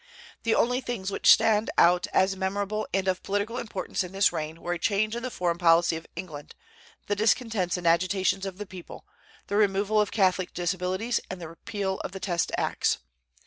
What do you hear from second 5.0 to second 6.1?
in the foreign policy of